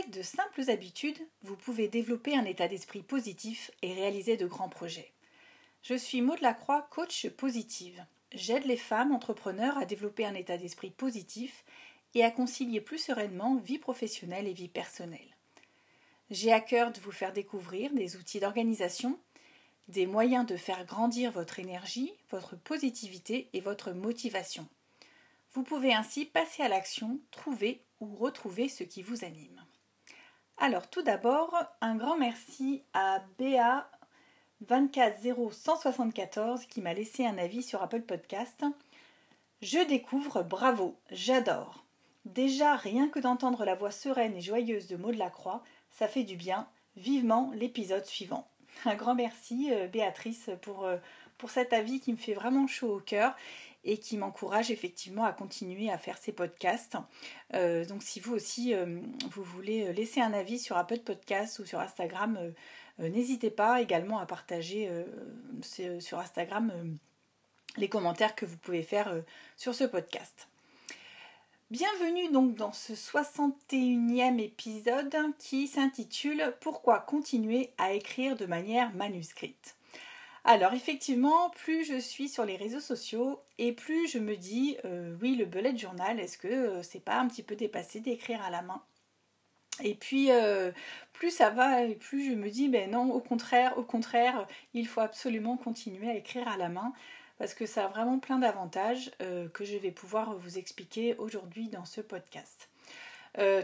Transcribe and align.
Avec 0.00 0.14
de 0.14 0.22
simples 0.22 0.70
habitudes, 0.70 1.18
vous 1.42 1.56
pouvez 1.56 1.86
développer 1.86 2.34
un 2.34 2.46
état 2.46 2.68
d'esprit 2.68 3.02
positif 3.02 3.70
et 3.82 3.92
réaliser 3.92 4.38
de 4.38 4.46
grands 4.46 4.70
projets. 4.70 5.12
Je 5.82 5.94
suis 5.94 6.22
Maud 6.22 6.40
Lacroix, 6.40 6.88
coach 6.90 7.28
positive. 7.28 8.02
J'aide 8.32 8.64
les 8.64 8.78
femmes 8.78 9.12
entrepreneurs 9.12 9.76
à 9.76 9.84
développer 9.84 10.24
un 10.24 10.32
état 10.32 10.56
d'esprit 10.56 10.88
positif 10.88 11.66
et 12.14 12.24
à 12.24 12.30
concilier 12.30 12.80
plus 12.80 12.96
sereinement 12.96 13.56
vie 13.56 13.76
professionnelle 13.76 14.48
et 14.48 14.54
vie 14.54 14.68
personnelle. 14.68 15.36
J'ai 16.30 16.52
à 16.52 16.60
cœur 16.60 16.92
de 16.92 17.00
vous 17.00 17.12
faire 17.12 17.34
découvrir 17.34 17.92
des 17.92 18.16
outils 18.16 18.40
d'organisation, 18.40 19.18
des 19.88 20.06
moyens 20.06 20.46
de 20.46 20.56
faire 20.56 20.86
grandir 20.86 21.30
votre 21.30 21.58
énergie, 21.58 22.14
votre 22.30 22.56
positivité 22.56 23.50
et 23.52 23.60
votre 23.60 23.92
motivation. 23.92 24.66
Vous 25.52 25.62
pouvez 25.62 25.92
ainsi 25.92 26.24
passer 26.24 26.62
à 26.62 26.68
l'action, 26.68 27.20
trouver 27.30 27.82
ou 28.00 28.16
retrouver 28.16 28.70
ce 28.70 28.82
qui 28.82 29.02
vous 29.02 29.26
anime. 29.26 29.62
Alors 30.62 30.90
tout 30.90 31.00
d'abord, 31.00 31.56
un 31.80 31.96
grand 31.96 32.18
merci 32.18 32.82
à 32.92 33.22
Béa 33.38 33.90
240 34.60 36.12
qui 36.68 36.82
m'a 36.82 36.92
laissé 36.92 37.24
un 37.24 37.38
avis 37.38 37.62
sur 37.62 37.82
Apple 37.82 38.02
Podcast. 38.02 38.62
Je 39.62 39.78
découvre, 39.88 40.42
bravo, 40.42 40.98
j'adore. 41.10 41.86
Déjà, 42.26 42.76
rien 42.76 43.08
que 43.08 43.20
d'entendre 43.20 43.64
la 43.64 43.74
voix 43.74 43.90
sereine 43.90 44.36
et 44.36 44.42
joyeuse 44.42 44.86
de 44.86 44.96
Maud 44.96 45.14
Lacroix, 45.14 45.62
ça 45.90 46.08
fait 46.08 46.24
du 46.24 46.36
bien. 46.36 46.68
Vivement 46.94 47.50
l'épisode 47.54 48.04
suivant. 48.04 48.46
Un 48.84 48.96
grand 48.96 49.14
merci, 49.14 49.70
euh, 49.72 49.88
Béatrice, 49.88 50.50
pour, 50.60 50.84
euh, 50.84 50.98
pour 51.38 51.48
cet 51.48 51.72
avis 51.72 52.00
qui 52.00 52.12
me 52.12 52.18
fait 52.18 52.34
vraiment 52.34 52.66
chaud 52.66 52.96
au 52.96 53.00
cœur 53.00 53.34
et 53.84 53.98
qui 53.98 54.16
m'encourage 54.16 54.70
effectivement 54.70 55.24
à 55.24 55.32
continuer 55.32 55.90
à 55.90 55.98
faire 55.98 56.18
ces 56.18 56.32
podcasts. 56.32 56.96
Euh, 57.54 57.84
donc 57.84 58.02
si 58.02 58.20
vous 58.20 58.34
aussi 58.34 58.74
vous 59.30 59.42
voulez 59.42 59.92
laisser 59.92 60.20
un 60.20 60.32
avis 60.32 60.58
sur 60.58 60.76
Apple 60.76 61.00
Podcast 61.00 61.58
ou 61.58 61.64
sur 61.64 61.80
Instagram, 61.80 62.52
n'hésitez 62.98 63.50
pas 63.50 63.80
également 63.80 64.18
à 64.18 64.26
partager 64.26 64.90
sur 65.62 66.18
Instagram 66.18 66.98
les 67.76 67.88
commentaires 67.88 68.34
que 68.34 68.44
vous 68.44 68.58
pouvez 68.58 68.82
faire 68.82 69.22
sur 69.56 69.74
ce 69.74 69.84
podcast. 69.84 70.50
Bienvenue 71.70 72.32
donc 72.32 72.56
dans 72.56 72.72
ce 72.72 72.94
61e 72.94 74.40
épisode 74.40 75.14
qui 75.38 75.68
s'intitule 75.68 76.52
Pourquoi 76.60 76.98
continuer 76.98 77.70
à 77.78 77.92
écrire 77.92 78.34
de 78.34 78.44
manière 78.44 78.92
manuscrite? 78.92 79.76
Alors 80.44 80.72
effectivement, 80.72 81.50
plus 81.50 81.84
je 81.84 81.98
suis 81.98 82.28
sur 82.28 82.44
les 82.44 82.56
réseaux 82.56 82.80
sociaux 82.80 83.40
et 83.58 83.72
plus 83.72 84.08
je 84.08 84.18
me 84.18 84.36
dis 84.36 84.78
euh, 84.84 85.14
oui 85.20 85.36
le 85.36 85.44
bullet 85.44 85.76
journal, 85.76 86.18
est-ce 86.18 86.38
que 86.38 86.48
euh, 86.48 86.82
c'est 86.82 87.04
pas 87.04 87.18
un 87.20 87.28
petit 87.28 87.42
peu 87.42 87.56
dépassé 87.56 88.00
d'écrire 88.00 88.42
à 88.42 88.50
la 88.50 88.62
main? 88.62 88.82
Et 89.82 89.94
puis 89.94 90.30
euh, 90.30 90.72
plus 91.12 91.30
ça 91.30 91.50
va 91.50 91.82
et 91.82 91.94
plus 91.94 92.30
je 92.30 92.34
me 92.34 92.48
dis 92.48 92.68
ben 92.68 92.90
non 92.90 93.12
au 93.12 93.20
contraire, 93.20 93.76
au 93.76 93.82
contraire, 93.82 94.46
il 94.72 94.86
faut 94.86 95.00
absolument 95.00 95.56
continuer 95.58 96.08
à 96.08 96.14
écrire 96.14 96.48
à 96.48 96.56
la 96.56 96.70
main 96.70 96.92
parce 97.38 97.54
que 97.54 97.66
ça 97.66 97.84
a 97.84 97.88
vraiment 97.88 98.18
plein 98.18 98.38
d'avantages 98.38 99.10
que 99.54 99.64
je 99.64 99.78
vais 99.78 99.90
pouvoir 99.90 100.36
vous 100.36 100.58
expliquer 100.58 101.14
aujourd'hui 101.16 101.68
dans 101.68 101.86
ce 101.86 102.02
podcast. 102.02 102.68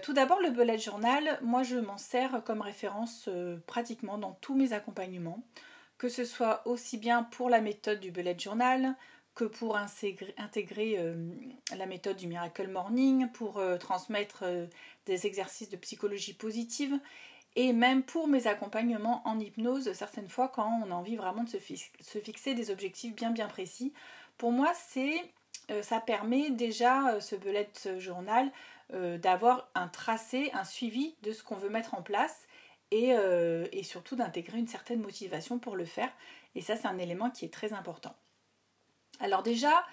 Tout 0.02 0.14
d'abord, 0.14 0.40
le 0.40 0.48
bullet 0.48 0.78
journal, 0.78 1.38
moi 1.42 1.62
je 1.62 1.76
m'en 1.76 1.98
sers 1.98 2.42
comme 2.44 2.62
référence 2.62 3.28
pratiquement 3.66 4.16
dans 4.16 4.32
tous 4.40 4.54
mes 4.54 4.72
accompagnements, 4.72 5.42
que 5.98 6.08
ce 6.08 6.24
soit 6.24 6.66
aussi 6.66 6.98
bien 6.98 7.22
pour 7.22 7.48
la 7.48 7.60
méthode 7.60 8.00
du 8.00 8.10
bullet 8.10 8.38
journal 8.38 8.94
que 9.34 9.44
pour 9.44 9.76
intégrer, 9.76 10.98
la 11.76 11.84
méthode 11.84 12.16
du 12.16 12.26
Miracle 12.26 12.68
Morning, 12.68 13.30
pour 13.32 13.60
transmettre 13.78 14.44
des 15.04 15.26
exercices 15.26 15.68
de 15.68 15.76
psychologie 15.76 16.32
positive 16.32 16.98
et 17.56 17.72
même 17.72 18.02
pour 18.02 18.28
mes 18.28 18.46
accompagnements 18.46 19.22
en 19.24 19.40
hypnose, 19.40 19.92
certaines 19.94 20.28
fois 20.28 20.48
quand 20.48 20.82
on 20.84 20.90
a 20.90 20.94
envie 20.94 21.16
vraiment 21.16 21.42
de 21.42 21.48
se, 21.48 21.58
fixer 22.18 22.54
des 22.54 22.70
objectifs 22.70 23.14
bien 23.14 23.30
bien 23.30 23.48
précis. 23.48 23.94
Pour 24.36 24.52
moi, 24.52 24.72
c'est 24.74 25.22
euh, 25.70 25.82
ça 25.82 26.00
permet 26.00 26.50
déjà 26.50 27.14
euh, 27.14 27.20
ce 27.20 27.34
bullet 27.34 27.70
journal 27.98 28.52
euh, 28.92 29.16
d'avoir 29.18 29.68
un 29.74 29.88
tracé, 29.88 30.50
un 30.52 30.64
suivi 30.64 31.16
de 31.22 31.32
ce 31.32 31.42
qu'on 31.42 31.56
veut 31.56 31.70
mettre 31.70 31.94
en 31.94 32.02
place 32.02 32.45
et, 32.90 33.10
et 33.72 33.82
surtout 33.82 34.16
d'intégrer 34.16 34.58
une 34.58 34.68
certaine 34.68 35.00
motivation 35.00 35.58
pour 35.58 35.76
le 35.76 35.84
faire. 35.84 36.10
Et 36.54 36.60
ça, 36.60 36.76
c'est 36.76 36.86
un 36.86 36.98
élément 36.98 37.30
qui 37.30 37.44
est 37.44 37.52
très 37.52 37.72
important. 37.72 38.14
Alors 39.20 39.42
déjà, 39.42 39.84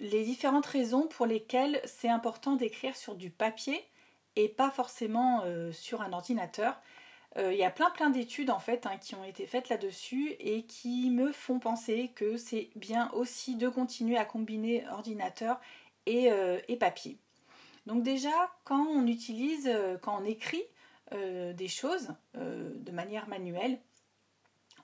les 0.00 0.24
différentes 0.24 0.66
raisons 0.66 1.06
pour 1.06 1.26
lesquelles 1.26 1.80
c'est 1.84 2.08
important 2.08 2.56
d'écrire 2.56 2.96
sur 2.96 3.14
du 3.14 3.30
papier, 3.30 3.84
et 4.36 4.48
pas 4.48 4.70
forcément 4.70 5.42
euh, 5.44 5.72
sur 5.72 6.02
un 6.02 6.12
ordinateur. 6.12 6.80
Euh, 7.36 7.52
il 7.52 7.58
y 7.58 7.64
a 7.64 7.70
plein 7.70 7.90
plein 7.90 8.10
d'études 8.10 8.50
en 8.50 8.58
fait 8.58 8.86
hein, 8.86 8.96
qui 9.00 9.14
ont 9.14 9.24
été 9.24 9.46
faites 9.46 9.68
là-dessus 9.68 10.34
et 10.38 10.64
qui 10.64 11.10
me 11.10 11.32
font 11.32 11.58
penser 11.58 12.12
que 12.14 12.36
c'est 12.36 12.70
bien 12.76 13.10
aussi 13.12 13.56
de 13.56 13.68
continuer 13.68 14.16
à 14.16 14.24
combiner 14.24 14.84
ordinateur 14.90 15.60
euh, 16.08 16.60
et 16.68 16.76
papier. 16.76 17.18
Donc 17.86 18.02
déjà, 18.02 18.30
quand 18.64 18.86
on 18.86 19.06
utilise, 19.06 19.70
quand 20.00 20.18
on 20.20 20.24
écrit 20.24 20.62
des 21.14 21.68
choses 21.68 22.08
de 22.34 22.90
manière 22.90 23.28
manuelle, 23.28 23.78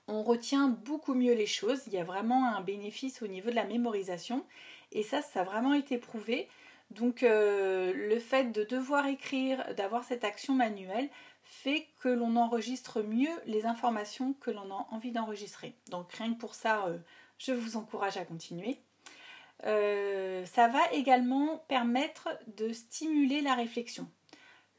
on 0.07 0.23
retient 0.23 0.67
beaucoup 0.67 1.13
mieux 1.13 1.33
les 1.33 1.45
choses. 1.45 1.81
Il 1.87 1.93
y 1.93 1.97
a 1.97 2.03
vraiment 2.03 2.45
un 2.45 2.61
bénéfice 2.61 3.21
au 3.21 3.27
niveau 3.27 3.49
de 3.49 3.55
la 3.55 3.65
mémorisation. 3.65 4.45
Et 4.91 5.03
ça, 5.03 5.21
ça 5.21 5.41
a 5.41 5.43
vraiment 5.43 5.73
été 5.73 5.97
prouvé. 5.97 6.47
Donc 6.91 7.23
euh, 7.23 7.93
le 7.95 8.19
fait 8.19 8.51
de 8.51 8.63
devoir 8.63 9.07
écrire, 9.07 9.63
d'avoir 9.75 10.03
cette 10.03 10.23
action 10.23 10.53
manuelle, 10.53 11.09
fait 11.43 11.87
que 11.99 12.09
l'on 12.09 12.35
enregistre 12.35 13.01
mieux 13.01 13.31
les 13.45 13.65
informations 13.65 14.33
que 14.33 14.51
l'on 14.51 14.71
a 14.71 14.87
envie 14.91 15.11
d'enregistrer. 15.11 15.75
Donc 15.89 16.11
rien 16.13 16.33
que 16.33 16.39
pour 16.39 16.53
ça, 16.53 16.85
euh, 16.87 16.97
je 17.37 17.53
vous 17.53 17.77
encourage 17.77 18.17
à 18.17 18.25
continuer. 18.25 18.79
Euh, 19.65 20.45
ça 20.45 20.67
va 20.67 20.79
également 20.91 21.63
permettre 21.67 22.29
de 22.57 22.73
stimuler 22.73 23.41
la 23.41 23.53
réflexion. 23.53 24.09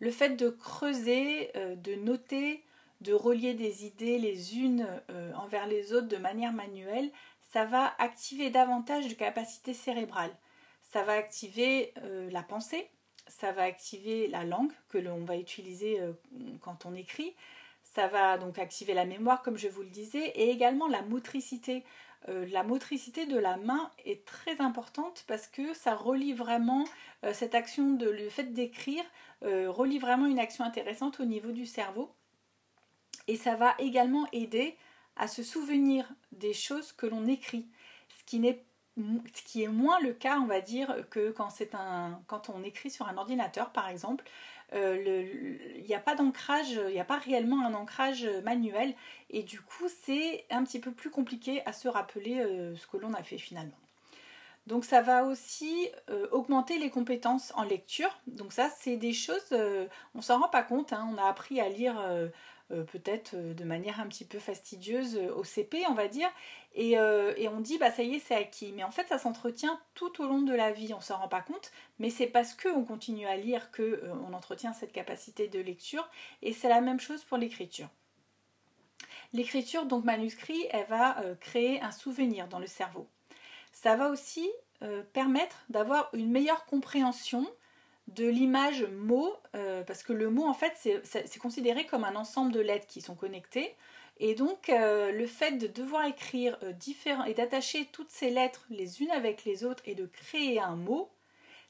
Le 0.03 0.11
fait 0.11 0.31
de 0.31 0.49
creuser, 0.49 1.53
de 1.55 1.95
noter, 1.95 2.65
de 3.01 3.15
relier 3.15 3.55
des 3.55 3.87
idées 3.87 4.19
les 4.19 4.59
unes 4.59 4.87
envers 5.37 5.67
les 5.69 5.93
autres 5.93 6.09
de 6.09 6.17
manière 6.17 6.53
manuelle, 6.53 7.11
ça 7.53 7.65
va 7.65 7.95
activer 7.99 8.51
davantage 8.51 9.07
de 9.07 9.15
capacités 9.15 9.75
cérébrales 9.75 10.37
ça 10.93 11.03
va 11.03 11.15
activer 11.15 11.93
euh, 12.03 12.31
la 12.31 12.43
pensée, 12.43 12.91
ça 13.27 13.51
va 13.53 13.63
activer 13.63 14.29
la 14.29 14.45
langue 14.45 14.73
que 14.91 14.99
l'on 14.99 15.25
va 15.25 15.37
utiliser 15.37 16.01
euh, 16.01 16.13
quand 16.61 16.85
on 16.85 16.95
écrit, 16.95 17.35
ça 17.95 18.07
va 18.09 18.39
donc 18.39 18.59
activer 18.59 18.95
la 18.95 19.05
mémoire 19.05 19.43
comme 19.43 19.57
je 19.57 19.69
vous 19.69 19.83
le 19.83 19.89
disais 19.89 20.29
et 20.35 20.51
également 20.51 20.89
la 20.89 21.03
motricité. 21.03 21.85
Euh, 22.29 22.47
la 22.53 22.63
motricité 22.63 23.27
de 23.27 23.39
la 23.39 23.57
main 23.57 23.91
est 24.05 24.25
très 24.25 24.61
importante 24.61 25.25
parce 25.27 25.47
que 25.47 25.75
ça 25.75 25.95
relie 25.95 26.33
vraiment 26.33 26.85
cette 27.33 27.55
action 27.55 27.93
de 27.93 28.09
le 28.09 28.29
fait 28.29 28.53
d'écrire 28.53 29.05
relie 29.43 29.99
vraiment 29.99 30.27
une 30.27 30.39
action 30.39 30.65
intéressante 30.65 31.21
au 31.21 31.25
niveau 31.25 31.51
du 31.51 31.67
cerveau 31.67 32.13
et 33.29 33.37
ça 33.37 33.55
va 33.55 33.75
également 33.79 34.27
aider 34.33 34.77
à 35.17 35.29
se 35.29 35.43
souvenir 35.43 36.09
des 36.33 36.53
choses 36.53 36.93
que 36.93 37.07
l'on 37.07 37.27
écrit 37.27 37.67
ce 38.09 38.25
qui 39.45 39.63
est 39.63 39.69
moins 39.69 40.01
le 40.01 40.13
cas, 40.13 40.39
on 40.39 40.47
va 40.47 40.61
dire, 40.61 40.95
que 41.11 41.31
quand 41.31 42.51
on 42.51 42.63
écrit 42.63 42.91
sur 42.91 43.09
un 43.09 43.17
ordinateur, 43.17 43.71
par 43.71 43.89
exemple. 43.89 44.25
Euh, 44.75 45.25
il 45.77 45.85
n'y 45.85 45.95
a 45.95 46.01
pas 46.01 46.15
d'ancrage, 46.15 46.81
il 46.89 46.95
n'y 46.95 47.01
a 47.01 47.05
pas 47.05 47.19
réellement 47.19 47.65
un 47.65 47.75
ancrage 47.75 48.27
manuel 48.45 48.95
et 49.31 49.43
du 49.43 49.61
coup 49.61 49.89
c'est 50.05 50.47
un 50.51 50.65
petit 50.65 50.81
peu 50.81 50.93
plus 50.93 51.11
compliqué 51.11 51.63
à 51.67 51.73
se 51.73 51.89
rappeler 51.89 52.41
euh, 52.41 52.75
ce 52.77 52.87
que 52.87 52.97
l'on 52.97 53.13
a 53.13 53.23
fait 53.23 53.39
finalement. 53.39 53.77
Donc 54.67 54.85
ça 54.85 55.03
va 55.03 55.25
aussi 55.25 55.89
euh, 56.09 56.27
augmenter 56.31 56.79
les 56.79 56.89
compétences 56.89 57.53
en 57.57 57.65
lecture. 57.65 58.19
Donc 58.27 58.53
ça 58.53 58.71
c'est 58.79 58.97
des 58.97 59.13
choses, 59.13 59.55
on 60.15 60.23
s'en 60.23 60.41
rend 60.41 60.49
pas 60.49 60.63
compte, 60.63 60.93
hein. 60.93 61.07
on 61.13 61.19
a 61.19 61.29
appris 61.29 61.61
à 61.61 61.69
lire 61.69 62.01
euh, 62.73 62.85
peut-être 62.85 63.35
euh, 63.35 63.55
de 63.55 63.65
manière 63.65 64.01
un 64.01 64.07
petit 64.07 64.25
peu 64.25 64.39
fastidieuse 64.39 65.17
euh, 65.17 65.35
au 65.35 65.45
CP, 65.45 65.85
on 65.91 65.95
va 65.95 66.09
dire. 66.09 66.29
Et, 66.75 66.99
on 66.99 67.61
dit, 67.61 67.79
bah 67.79 67.91
ça 67.91 68.03
y 68.03 68.15
est, 68.15 68.19
c'est 68.19 68.35
acquis. 68.35 68.73
Mais 68.75 68.85
en 68.85 68.91
fait, 68.91 69.07
ça 69.09 69.19
s'entretient 69.19 69.81
tout 69.95 70.23
au 70.23 70.27
long 70.27 70.43
de 70.43 70.55
la 70.55 70.73
vie, 70.73 70.95
on 70.95 71.01
s'en 71.01 71.19
rend 71.19 71.29
pas 71.29 71.43
compte. 71.43 71.71
Mais 71.99 72.11
c'est 72.11 72.27
parce 72.27 72.55
qu'on 72.55 72.85
continue 72.85 73.27
à 73.27 73.37
lire 73.37 73.71
qu'on 73.73 74.33
entretient 74.33 74.73
cette 74.73 74.93
capacité 74.93 75.49
de 75.49 75.61
lecture. 75.61 76.09
Et 76.41 76.53
c'est 76.53 76.69
la 76.69 76.81
même 76.81 77.01
chose 77.01 77.23
pour 77.25 77.39
l'écriture. 77.39 77.89
L'écriture, 79.33 79.87
donc 79.87 80.05
manuscrit, 80.05 80.67
elle 80.71 80.87
va 80.87 81.17
créer 81.41 81.81
un 81.81 81.93
souvenir 81.93 82.49
dans 82.49 82.59
le 82.59 82.67
cerveau. 82.67 83.07
Ça 83.73 83.97
va 83.97 84.09
aussi 84.09 84.51
permettre 85.13 85.65
d'avoir 85.69 86.11
une 86.13 86.31
meilleure 86.31 86.65
compréhension 86.67 87.47
de 88.09 88.27
l'image 88.27 88.85
mot, 88.85 89.35
euh, 89.55 89.83
parce 89.85 90.03
que 90.03 90.13
le 90.13 90.29
mot 90.29 90.47
en 90.47 90.55
fait 90.55 90.73
c'est 91.05 91.39
considéré 91.39 91.87
comme 91.87 92.05
un 92.05 92.17
ensemble 92.17 92.53
de 92.53 92.61
lettres 92.61 92.87
qui 92.87 93.01
sont 93.01 93.15
connectées. 93.15 93.75
Et 94.19 94.35
donc 94.35 94.69
euh, 94.69 95.11
le 95.13 95.27
fait 95.27 95.53
de 95.53 95.67
devoir 95.67 96.05
écrire 96.05 96.59
euh, 96.63 96.73
différents 96.73 97.25
et 97.25 97.35
d'attacher 97.35 97.87
toutes 97.87 98.11
ces 98.11 98.31
lettres 98.31 98.65
les 98.71 99.03
unes 99.03 99.11
avec 99.11 99.45
les 99.45 99.65
autres 99.65 99.83
et 99.87 99.95
de 99.95 100.07
créer 100.07 100.61
un 100.61 100.77
mot, 100.77 101.11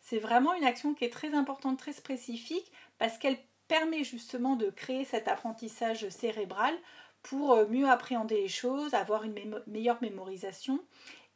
c'est 0.00 0.18
vraiment 0.18 0.52
une 0.54 0.64
action 0.64 0.94
qui 0.94 1.04
est 1.04 1.12
très 1.12 1.34
importante, 1.34 1.78
très 1.78 1.92
spécifique, 1.92 2.72
parce 2.98 3.18
qu'elle 3.18 3.38
permet 3.68 4.04
justement 4.04 4.56
de 4.56 4.68
créer 4.68 5.04
cet 5.04 5.28
apprentissage 5.28 6.08
cérébral 6.08 6.74
pour 7.22 7.52
euh, 7.52 7.66
mieux 7.66 7.88
appréhender 7.88 8.42
les 8.42 8.48
choses, 8.48 8.94
avoir 8.94 9.22
une 9.22 9.62
meilleure 9.66 10.02
mémorisation 10.02 10.80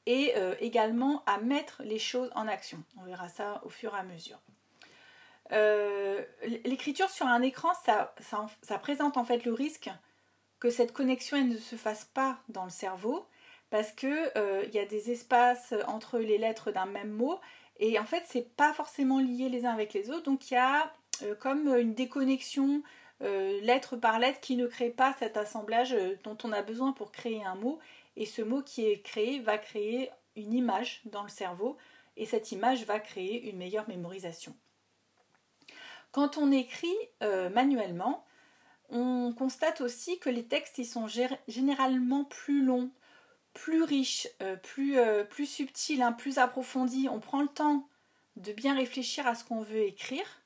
et 0.08 0.34
également 0.60 1.24
à 1.26 1.38
mettre 1.38 1.82
les 1.82 1.98
choses 1.98 2.30
en 2.36 2.46
action. 2.46 2.78
On 2.96 3.02
verra 3.02 3.28
ça 3.28 3.60
au 3.64 3.68
fur 3.68 3.92
et 3.92 3.98
à 3.98 4.04
mesure. 4.04 4.38
L'écriture 6.64 7.10
sur 7.10 7.26
un 7.26 7.42
écran, 7.42 7.70
ça, 7.84 8.78
présente 8.78 9.16
en 9.16 9.24
fait 9.24 9.44
le 9.44 9.52
risque 9.52 9.90
que 10.60 10.70
cette 10.70 10.92
connexion 10.92 11.42
ne 11.44 11.56
se 11.56 11.76
fasse 11.76 12.04
pas 12.04 12.38
dans 12.48 12.64
le 12.64 12.70
cerveau 12.70 13.26
parce 13.70 13.92
qu'il 13.92 14.32
il 14.36 14.74
y 14.74 14.78
a 14.78 14.86
des 14.86 15.10
espaces 15.10 15.74
entre 15.86 16.18
les 16.18 16.38
lettres 16.38 16.70
d'un 16.70 16.86
même 16.86 17.10
mot 17.10 17.40
et 17.78 17.98
en 17.98 18.04
fait 18.04 18.22
c'est 18.26 18.54
pas 18.56 18.72
forcément 18.72 19.20
lié 19.20 19.48
les 19.48 19.66
uns 19.66 19.72
avec 19.72 19.92
les 19.92 20.10
autres 20.10 20.22
donc 20.22 20.50
il 20.50 20.54
y 20.54 20.56
a 20.56 20.92
comme 21.40 21.68
une 21.76 21.94
déconnexion 21.94 22.82
euh, 23.22 23.60
lettre 23.62 23.96
par 23.96 24.18
lettre 24.18 24.40
qui 24.40 24.56
ne 24.56 24.66
crée 24.66 24.90
pas 24.90 25.14
cet 25.18 25.36
assemblage 25.36 25.94
euh, 25.94 26.18
dont 26.22 26.36
on 26.44 26.52
a 26.52 26.62
besoin 26.62 26.92
pour 26.92 27.12
créer 27.12 27.42
un 27.44 27.54
mot. 27.54 27.78
Et 28.16 28.26
ce 28.26 28.42
mot 28.42 28.62
qui 28.62 28.84
est 28.86 29.00
créé 29.00 29.40
va 29.40 29.58
créer 29.58 30.10
une 30.36 30.52
image 30.52 31.00
dans 31.06 31.22
le 31.22 31.28
cerveau 31.28 31.76
et 32.16 32.26
cette 32.26 32.52
image 32.52 32.84
va 32.84 32.98
créer 32.98 33.48
une 33.48 33.56
meilleure 33.56 33.88
mémorisation. 33.88 34.54
Quand 36.12 36.36
on 36.36 36.50
écrit 36.52 36.94
euh, 37.22 37.48
manuellement, 37.50 38.24
on 38.90 39.32
constate 39.32 39.80
aussi 39.80 40.18
que 40.18 40.30
les 40.30 40.44
textes 40.44 40.78
ils 40.78 40.86
sont 40.86 41.06
généralement 41.48 42.24
plus 42.24 42.62
longs, 42.62 42.90
plus 43.52 43.82
riches, 43.82 44.28
plus, 44.62 44.96
plus 45.30 45.46
subtils, 45.46 46.02
hein, 46.02 46.12
plus 46.12 46.38
approfondis. 46.38 47.08
On 47.08 47.20
prend 47.20 47.42
le 47.42 47.48
temps 47.48 47.88
de 48.36 48.52
bien 48.52 48.74
réfléchir 48.74 49.26
à 49.26 49.34
ce 49.34 49.44
qu'on 49.44 49.62
veut 49.62 49.82
écrire. 49.82 50.42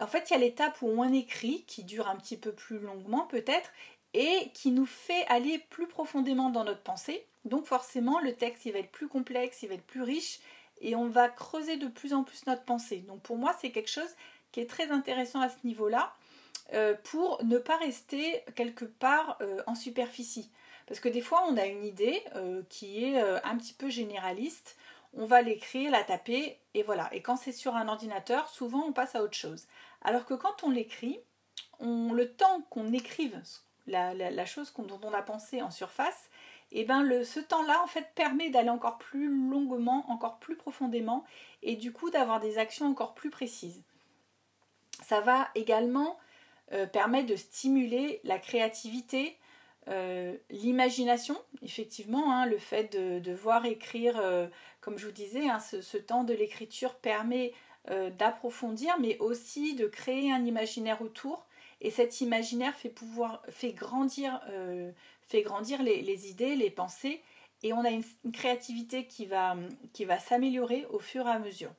En 0.00 0.06
fait, 0.06 0.30
il 0.30 0.32
y 0.32 0.36
a 0.36 0.40
l'étape 0.40 0.80
où 0.82 0.88
on 0.88 1.12
écrit, 1.12 1.64
qui 1.66 1.84
dure 1.84 2.08
un 2.08 2.16
petit 2.16 2.36
peu 2.36 2.52
plus 2.52 2.78
longuement 2.78 3.26
peut-être, 3.26 3.70
et 4.14 4.50
qui 4.54 4.70
nous 4.70 4.86
fait 4.86 5.26
aller 5.28 5.58
plus 5.70 5.86
profondément 5.86 6.50
dans 6.50 6.64
notre 6.64 6.82
pensée. 6.82 7.26
Donc 7.44 7.66
forcément, 7.66 8.20
le 8.20 8.34
texte, 8.34 8.66
il 8.66 8.72
va 8.72 8.80
être 8.80 8.90
plus 8.90 9.08
complexe, 9.08 9.62
il 9.62 9.68
va 9.68 9.74
être 9.74 9.86
plus 9.86 10.02
riche, 10.02 10.40
et 10.80 10.94
on 10.94 11.08
va 11.08 11.28
creuser 11.28 11.76
de 11.76 11.88
plus 11.88 12.12
en 12.12 12.24
plus 12.24 12.46
notre 12.46 12.64
pensée. 12.64 12.98
Donc 12.98 13.22
pour 13.22 13.36
moi, 13.36 13.54
c'est 13.60 13.70
quelque 13.70 13.90
chose 13.90 14.14
qui 14.52 14.60
est 14.60 14.68
très 14.68 14.90
intéressant 14.90 15.40
à 15.40 15.48
ce 15.48 15.58
niveau-là, 15.64 16.14
euh, 16.72 16.94
pour 17.04 17.42
ne 17.42 17.58
pas 17.58 17.76
rester 17.78 18.44
quelque 18.54 18.84
part 18.84 19.38
euh, 19.40 19.60
en 19.66 19.74
superficie. 19.74 20.50
Parce 20.86 21.00
que 21.00 21.08
des 21.08 21.20
fois, 21.20 21.42
on 21.48 21.56
a 21.56 21.66
une 21.66 21.84
idée 21.84 22.22
euh, 22.36 22.62
qui 22.68 23.04
est 23.04 23.20
un 23.20 23.56
petit 23.56 23.74
peu 23.74 23.88
généraliste, 23.88 24.76
on 25.14 25.24
va 25.24 25.42
l'écrire, 25.42 25.90
la 25.90 26.04
taper, 26.04 26.58
et 26.74 26.82
voilà. 26.82 27.08
Et 27.12 27.22
quand 27.22 27.36
c'est 27.36 27.52
sur 27.52 27.74
un 27.74 27.88
ordinateur, 27.88 28.48
souvent 28.48 28.84
on 28.86 28.92
passe 28.92 29.14
à 29.14 29.22
autre 29.22 29.36
chose. 29.36 29.66
Alors 30.02 30.24
que 30.26 30.34
quand 30.34 30.62
on 30.62 30.70
l'écrit, 30.70 31.20
on, 31.80 32.12
le 32.12 32.32
temps 32.32 32.62
qu'on 32.70 32.92
écrive 32.92 33.40
la, 33.86 34.46
chose 34.46 34.72
dont 34.78 35.00
on 35.02 35.12
a 35.12 35.22
pensé 35.22 35.62
en 35.62 35.70
surface, 35.70 36.30
et 36.72 36.82
eh 36.82 36.84
ben 36.84 37.02
le, 37.02 37.24
ce 37.24 37.40
temps-là 37.40 37.82
en 37.82 37.88
fait 37.88 38.06
permet 38.14 38.50
d'aller 38.50 38.70
encore 38.70 38.98
plus 38.98 39.28
longuement, 39.28 40.04
encore 40.08 40.38
plus 40.38 40.54
profondément, 40.54 41.24
et 41.62 41.74
du 41.74 41.92
coup 41.92 42.10
d'avoir 42.10 42.38
des 42.38 42.58
actions 42.58 42.86
encore 42.86 43.14
plus 43.14 43.30
précises. 43.30 43.82
Ça 45.02 45.20
va 45.20 45.48
également 45.56 46.16
euh, 46.72 46.86
permettre 46.86 47.26
de 47.26 47.34
stimuler 47.34 48.20
la 48.22 48.38
créativité, 48.38 49.36
euh, 49.88 50.36
l'imagination, 50.50 51.36
effectivement, 51.62 52.32
hein, 52.32 52.46
le 52.46 52.58
fait 52.58 52.96
de, 52.96 53.32
voir 53.32 53.66
écrire, 53.66 54.20
euh, 54.20 54.46
comme 54.80 54.96
je 54.96 55.06
vous 55.06 55.12
disais, 55.12 55.48
hein, 55.48 55.58
ce, 55.58 55.96
temps 55.96 56.22
de 56.22 56.32
l'écriture 56.32 56.94
permet 56.94 57.52
d'approfondir, 58.18 59.00
mais 59.00 59.18
aussi 59.18 59.74
de 59.74 59.86
créer 59.86 60.30
un 60.30 60.44
imaginaire 60.44 61.00
autour. 61.00 61.46
Et 61.80 61.90
cet 61.90 62.20
imaginaire 62.20 62.76
fait, 62.76 62.90
pouvoir, 62.90 63.42
fait 63.48 63.72
grandir, 63.72 64.38
fait 65.22 65.40
grandir 65.40 65.82
les, 65.82 66.30
idées, 66.30 66.56
les 66.56 66.70
pensées, 66.70 67.22
et 67.62 67.72
on 67.72 67.82
a 67.82 67.88
une, 67.88 68.04
créativité 68.32 69.06
qui 69.06 69.24
va, 69.24 69.56
qui 69.94 70.04
va 70.04 70.18
s'améliorer 70.18 70.86
au 70.90 70.98
fur 70.98 71.26
et 71.26 71.30
à 71.30 71.38
mesure. 71.38 71.72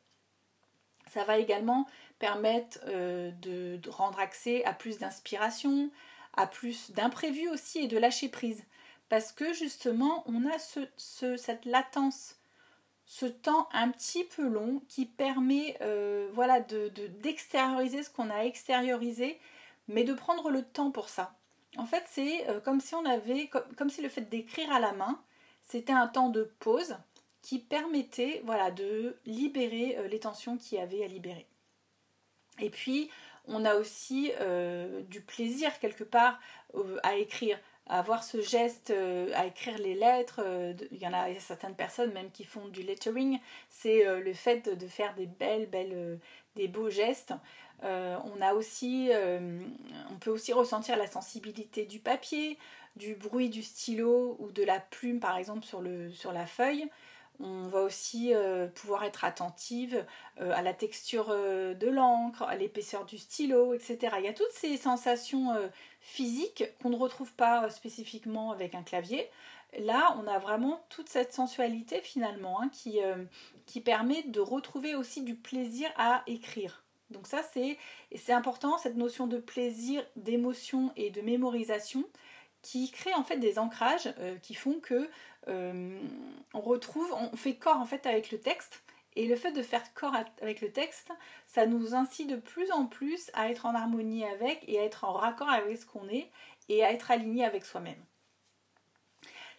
Ça 1.14 1.24
va 1.24 1.38
également 1.38 1.86
permettre 2.22 2.80
de, 2.86 3.76
de, 3.76 3.90
rendre 3.90 4.20
accès 4.20 4.64
à 4.64 4.74
plus 4.74 5.00
d'inspiration, 5.00 5.90
à 6.38 6.48
plus 6.48 6.92
d'imprévus 6.92 7.50
aussi 7.50 7.80
et 7.80 7.88
de 7.88 7.98
lâcher 7.98 8.30
prise. 8.30 8.64
Parce 9.12 9.34
que 9.34 9.52
justement, 9.52 10.24
on 10.26 10.50
a 10.50 10.58
ce, 10.58 11.36
cette 11.36 11.66
latence, 11.66 12.38
ce 13.06 13.26
temps 13.26 13.68
un 13.74 13.90
petit 13.90 14.24
peu 14.24 14.48
long 14.48 14.82
qui 14.88 15.06
permet 15.06 15.78
euh, 15.82 16.30
voilà, 16.34 16.62
de, 16.62 16.88
d'extérioriser 17.22 18.04
ce 18.04 18.10
qu'on 18.10 18.30
a 18.30 18.46
extériorisé, 18.46 19.38
mais 19.90 20.06
de 20.06 20.14
prendre 20.14 20.50
le 20.50 20.64
temps 20.64 20.92
pour 20.92 21.10
ça. 21.10 21.36
En 21.76 21.86
fait, 21.86 22.06
c'est 22.08 22.50
euh, 22.50 22.62
comme 22.62 22.80
si 22.80 22.96
on 22.96 23.04
avait, 23.04 23.50
comme, 23.50 23.90
si 23.90 24.02
le 24.02 24.08
fait 24.08 24.30
d'écrire 24.30 24.72
à 24.72 24.80
la 24.80 24.94
main, 24.94 25.22
c'était 25.62 25.92
un 25.92 26.08
temps 26.08 26.30
de 26.30 26.50
pause 26.60 26.96
qui 27.42 27.60
permettait 27.60 28.42
voilà, 28.46 28.72
de 28.72 29.18
libérer 29.26 29.98
euh, 29.98 30.08
les 30.08 30.22
tensions 30.22 30.56
qu'il 30.56 30.78
y 30.78 30.82
avait 30.82 31.04
à 31.04 31.08
libérer. 31.08 31.48
Et 32.62 32.70
puis, 32.70 33.10
on 33.48 33.66
a 33.66 33.76
aussi 33.76 34.32
euh, 34.40 35.02
du 35.10 35.22
plaisir 35.22 35.80
quelque 35.80 36.04
part 36.04 36.40
euh, 36.76 36.98
à 37.04 37.16
écrire, 37.16 37.60
à 37.88 38.00
avoir 38.00 38.24
ce 38.24 38.42
geste, 38.42 38.92
euh, 38.92 39.32
à 39.36 39.46
écrire 39.48 39.78
les 39.78 39.96
lettres. 39.96 40.42
il, 40.92 40.98
y 40.98 41.08
en 41.08 41.14
a, 41.14 41.34
certaines 41.40 41.76
personnes 41.76 42.14
même 42.14 42.32
qui 42.32 42.44
font 42.44 42.68
du 42.68 42.84
lettering. 42.84 43.40
C'est 43.70 44.04
le 44.20 44.34
fait 44.34 44.70
de, 44.70 44.88
faire 44.88 45.14
des 45.16 45.26
belles, 45.26 45.68
belles, 45.68 46.20
des 46.56 46.68
beaux 46.68 46.90
gestes. 46.90 47.34
on 47.82 48.38
peut 50.20 50.30
aussi 50.30 50.54
ressentir 50.54 50.98
la 50.98 51.08
sensibilité 51.08 51.86
du 51.86 52.00
papier, 52.00 52.58
du 52.96 53.16
bruit 53.16 53.50
du 53.50 53.64
stylo 53.64 54.36
ou 54.40 54.52
de 54.52 54.64
la 54.64 54.80
plume 54.80 55.20
par 55.20 55.38
exemple 55.38 55.66
sur, 55.66 55.82
le, 55.82 56.12
sur 56.12 56.32
la 56.32 56.46
feuille. 56.46 56.90
On 57.44 57.68
va 57.68 57.82
aussi 57.82 58.36
euh, 58.36 58.68
pouvoir 58.68 59.04
être 59.04 59.26
attentive 59.26 60.06
euh, 60.40 60.52
à 60.54 60.62
la 60.62 60.74
texture 60.74 61.28
euh, 61.30 61.74
de 61.74 61.88
l'encre, 61.88 62.44
à 62.44 62.56
l'épaisseur 62.56 63.04
du 63.04 63.18
stylo, 63.18 63.74
etc. 63.74 64.16
Il 64.20 64.26
y 64.26 64.28
a 64.28 64.34
toutes 64.34 64.52
ces 64.52 64.78
sensations 64.78 65.56
physiques 66.00 66.64
qu'on 66.82 66.90
ne 66.90 66.96
retrouve 66.96 67.34
pas 67.34 67.70
spécifiquement 67.72 68.52
avec 68.52 68.76
un 68.76 68.84
clavier. 68.84 69.28
Là, 69.80 70.16
on 70.22 70.28
a 70.28 70.38
vraiment 70.38 70.86
toute 70.90 71.10
cette 71.10 71.34
sensualité 71.34 72.02
finalement 72.02 72.62
hein, 72.62 72.70
qui, 72.70 73.82
permet 73.82 74.22
de 74.24 74.40
retrouver 74.40 74.94
aussi 74.96 75.24
du 75.24 75.36
plaisir 75.36 75.90
à 75.98 76.24
écrire. 76.28 76.84
Donc 77.10 77.26
ça, 77.26 77.42
c'est 77.44 77.78
important, 78.30 78.78
cette 78.78 78.98
notion 78.98 79.28
de 79.28 79.38
plaisir, 79.38 80.04
d'émotion 80.16 80.92
et 80.96 81.10
de 81.10 81.22
mémorisation 81.22 82.04
qui 82.62 82.92
crée 82.92 83.14
en 83.16 83.24
fait 83.24 83.38
des 83.38 83.58
ancrages 83.58 84.14
qui 84.44 84.54
font 84.54 84.80
que 84.80 85.10
on 85.48 86.62
retrouve, 86.62 87.12
on 87.14 87.36
fait 87.36 87.56
corps 87.56 87.78
en 87.78 87.86
fait 87.86 88.06
avec 88.06 88.32
le 88.32 88.40
texte. 88.40 88.84
Et 89.16 89.28
le 89.28 89.36
fait 89.36 89.52
de 89.52 89.62
faire 89.62 89.94
corps 89.94 90.16
avec 90.42 90.62
le 90.62 90.72
texte, 90.72 91.12
ça 91.46 91.66
nous 91.66 91.94
incite 91.96 92.30
de 92.30 92.38
plus 92.38 92.72
en 92.72 92.86
plus 92.86 93.30
à 93.34 93.50
être 93.50 93.66
en 93.66 93.76
harmonie 93.76 94.24
avec 94.26 94.64
et 94.68 94.80
à 94.80 94.84
être 94.84 95.04
en 95.04 95.12
raccord 95.12 95.50
avec 95.50 95.78
ce 95.78 95.86
qu'on 95.86 96.08
est 96.08 96.30
et 96.70 96.84
à 96.84 96.92
être 96.92 97.12
aligné 97.12 97.44
avec 97.44 97.66
soi-même. 97.66 98.02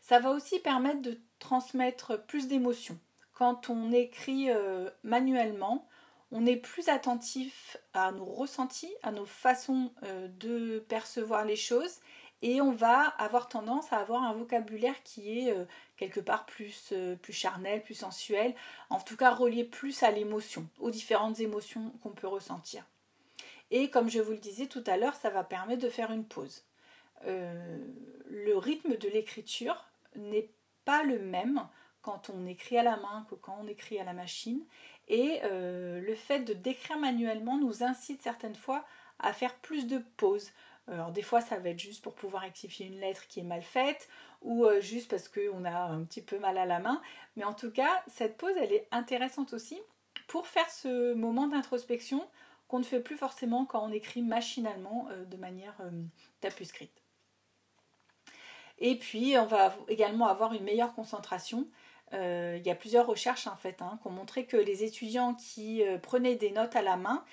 Ça 0.01 0.21
va 0.21 0.31
aussi 0.31 0.59
permettre 0.59 1.03
de 1.03 1.21
transmettre 1.39 2.25
plus 2.25 2.49
d'émotions. 2.49 2.99
Quand 3.35 3.69
on 3.69 3.93
écrit 3.93 4.51
euh, 4.51 4.89
manuellement, 5.03 5.87
on 6.31 6.47
est 6.47 6.57
plus 6.57 6.89
attentif 6.89 7.77
à 7.93 8.11
nos 8.11 8.25
ressentis, 8.25 8.93
à 9.03 9.13
nos 9.13 9.27
façons 9.27 9.93
euh, 10.03 10.29
de 10.29 10.79
percevoir 10.89 11.45
les 11.45 11.57
choses 11.57 12.01
et 12.43 12.61
on 12.61 12.73
va 12.73 13.05
avoir 13.19 13.49
tendance 13.49 13.93
à 13.93 13.99
avoir 13.99 14.25
un 14.25 14.33
vocabulaire 14.33 15.01
qui 15.05 15.39
est 15.39 15.53
euh, 15.53 15.65
quelque 15.97 16.21
part 16.21 16.45
plus, 16.45 16.91
euh, 16.93 17.15
plus 17.15 17.33
charnel, 17.33 17.83
plus 17.83 17.95
sensuel, 17.95 18.55
en 18.91 19.01
tout 19.01 19.17
cas 19.17 19.31
relié 19.31 19.65
plus 19.65 20.03
à 20.03 20.11
l'émotion, 20.11 20.69
aux 20.81 20.91
différentes 20.91 21.39
émotions 21.39 21.93
qu'on 22.03 22.11
peut 22.11 22.27
ressentir. 22.27 22.85
Et 23.71 23.89
comme 23.91 24.11
je 24.11 24.21
vous 24.21 24.33
le 24.33 24.39
disais 24.39 24.67
tout 24.67 24.83
à 24.87 24.97
l'heure, 24.97 25.15
ça 25.15 25.31
va 25.31 25.45
permettre 25.45 25.83
de 25.83 25.89
faire 25.89 26.11
une 26.11 26.25
pause. 26.25 26.65
Euh, 27.27 27.79
le 28.29 28.59
rythme 28.59 28.97
de 28.97 29.09
l'écriture 29.09 29.85
n'est 30.17 30.51
pas 30.85 31.05
le 31.05 31.21
même 31.21 31.67
quand 32.03 32.29
on 32.29 32.45
écrit 32.47 32.77
à 32.77 32.83
la 32.83 32.97
main 32.97 33.25
que 33.31 33.37
quand 33.37 33.57
on 33.63 33.69
écrit 33.69 34.01
à 34.01 34.05
la 34.05 34.13
machine. 34.13 34.61
Et 35.09 35.41
le 35.45 36.15
fait 36.15 36.41
de 36.41 36.53
décrire 36.53 36.99
manuellement 36.99 37.59
nous 37.59 37.83
incite 37.83 38.23
certaines 38.23 38.55
fois 38.55 38.85
à 39.19 39.33
faire 39.33 39.55
plus 39.57 39.87
de 39.87 39.99
pauses, 40.17 40.51
alors 40.89 41.13
des 41.13 41.23
fois 41.23 41.41
ça 41.41 41.59
va 41.59 41.71
être 41.71 41.79
juste 41.79 42.03
pour 42.03 42.15
pouvoir 42.15 42.43
rectifier 42.43 42.87
une 42.87 42.99
lettre 42.99 43.27
qui 43.29 43.41
est 43.41 43.45
mal 43.45 43.63
faite 43.63 44.09
ou 44.45 44.65
euh, 44.65 44.81
juste 44.81 45.11
parce 45.11 45.29
qu'on 45.29 45.65
a 45.65 45.71
un 45.71 46.03
petit 46.05 46.23
peu 46.23 46.39
mal 46.39 46.59
à 46.59 46.67
la 46.67 46.79
main. 46.79 47.01
Mais 47.37 47.45
en 47.45 47.55
tout 47.55 47.71
cas, 47.71 48.03
cette 48.07 48.37
pause, 48.37 48.55
elle 48.59 48.73
est 48.73 48.89
intéressante 48.91 49.53
aussi 49.53 49.81
pour 50.27 50.47
faire 50.47 50.69
ce 50.71 51.15
moment 51.15 51.47
d'introspection 51.47 52.27
qu'on 52.69 52.79
ne 52.79 52.85
fait 52.85 53.01
plus 53.01 53.17
forcément 53.17 53.67
quand 53.67 53.85
on 53.85 53.93
écrit 53.93 54.23
machinalement 54.23 55.09
euh, 55.11 55.25
de 55.25 55.37
manière 55.37 55.75
euh, 55.81 55.91
tapuscrite. 56.41 57.03
Et 58.79 58.97
puis, 58.97 59.37
on 59.39 59.47
va 59.47 59.77
également 59.89 60.27
avoir 60.27 60.55
une 60.55 60.65
meilleure 60.65 60.95
concentration. 60.95 61.69
il 62.13 62.63
y 62.65 62.71
a 62.71 62.75
plusieurs 62.75 63.07
recherches 63.07 63.47
en 63.47 63.57
fait 63.57 63.81
hein, 63.81 63.99
qui 64.03 64.09
ont 64.09 64.11
montré 64.11 64.45
que 64.45 64.57
les 64.57 64.83
étudiants 64.83 65.35
qui 65.35 65.83
prenaient 66.03 66.35
des 66.35 66.51
notes 66.51 66.75
à 66.75 66.83
la 66.83 66.97
main 66.97 67.25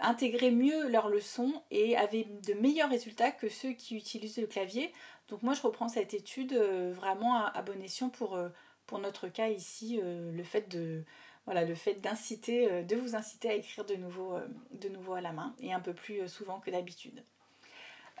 intégraient 0.00 0.50
mieux 0.50 0.88
leurs 0.88 1.08
leçons 1.08 1.62
et 1.70 1.96
avaient 1.96 2.26
de 2.46 2.54
meilleurs 2.54 2.90
résultats 2.90 3.30
que 3.30 3.48
ceux 3.48 3.72
qui 3.72 3.96
utilisent 3.96 4.38
le 4.38 4.46
clavier. 4.46 4.92
Donc 5.28 5.42
moi 5.42 5.54
je 5.54 5.62
reprends 5.62 5.88
cette 5.88 6.14
étude 6.14 6.54
vraiment 6.54 7.44
à, 7.46 7.62
bon 7.62 7.82
escient 7.82 8.10
pour, 8.10 8.38
pour 8.86 8.98
notre 8.98 9.28
cas 9.28 9.48
ici, 9.48 10.00
le 10.02 10.42
fait 10.42 10.68
de 10.68 11.04
voilà, 11.46 11.64
le 11.64 11.74
fait 11.74 11.94
d'inciter, 11.94 12.82
de 12.82 12.96
vous 12.96 13.16
inciter 13.16 13.50
à 13.50 13.54
écrire 13.54 13.84
de 13.84 13.94
nouveau, 13.94 14.36
de 14.72 14.88
nouveau 14.88 15.14
à 15.14 15.20
la 15.20 15.32
main 15.32 15.54
et 15.60 15.72
un 15.72 15.80
peu 15.80 15.94
plus 15.94 16.28
souvent 16.28 16.60
que 16.60 16.70
d'habitude. 16.70 17.24